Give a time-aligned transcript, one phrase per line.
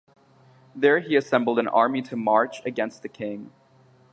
[0.75, 3.51] There he assembled an army to march against the king.